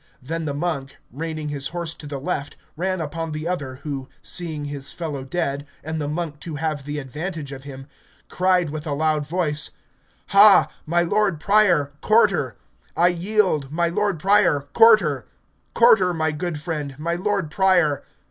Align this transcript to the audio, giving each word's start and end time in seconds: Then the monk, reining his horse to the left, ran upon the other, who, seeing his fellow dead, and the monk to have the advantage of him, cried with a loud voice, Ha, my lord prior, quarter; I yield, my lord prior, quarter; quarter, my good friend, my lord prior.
Then 0.19 0.45
the 0.45 0.53
monk, 0.55 0.97
reining 1.11 1.49
his 1.49 1.67
horse 1.67 1.93
to 1.93 2.07
the 2.07 2.17
left, 2.17 2.57
ran 2.75 2.99
upon 2.99 3.33
the 3.33 3.47
other, 3.47 3.75
who, 3.83 4.09
seeing 4.23 4.65
his 4.65 4.91
fellow 4.93 5.23
dead, 5.23 5.67
and 5.83 6.01
the 6.01 6.07
monk 6.07 6.39
to 6.39 6.55
have 6.55 6.85
the 6.85 6.97
advantage 6.97 7.51
of 7.51 7.65
him, 7.65 7.85
cried 8.27 8.71
with 8.71 8.87
a 8.87 8.93
loud 8.95 9.27
voice, 9.27 9.69
Ha, 10.29 10.71
my 10.87 11.03
lord 11.03 11.39
prior, 11.39 11.93
quarter; 12.01 12.57
I 12.97 13.09
yield, 13.09 13.71
my 13.71 13.89
lord 13.89 14.19
prior, 14.19 14.61
quarter; 14.73 15.27
quarter, 15.75 16.15
my 16.15 16.31
good 16.31 16.59
friend, 16.59 16.95
my 16.97 17.13
lord 17.13 17.51
prior. 17.51 18.01